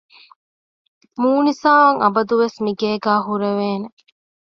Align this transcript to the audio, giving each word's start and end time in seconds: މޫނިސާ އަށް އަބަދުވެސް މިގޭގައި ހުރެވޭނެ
މޫނިސާ 1.21 1.69
އަށް 1.81 1.99
އަބަދުވެސް 2.01 2.57
މިގޭގައި 2.65 3.21
ހުރެވޭނެ 3.27 3.87